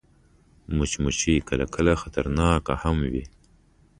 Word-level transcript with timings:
مچمچۍ 0.75 1.37
کله 1.47 1.65
کله 1.75 1.93
خطرناکه 2.01 2.73
هم 2.81 2.97
وي 3.11 3.25